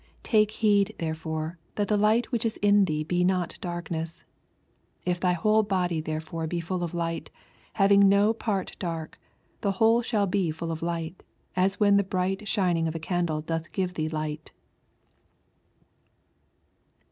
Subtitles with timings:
[0.23, 4.23] 35 Take heed therefore that th« light which ic in thee be not dark ness.
[5.05, 7.29] 36 If thy whole body therefore ^ full of light,
[7.73, 9.19] having no part dark,
[9.61, 11.21] the whole shall be full of light,
[11.55, 14.51] as when the bright shining of a candle doth give thee light.